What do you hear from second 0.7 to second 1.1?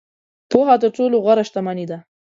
تر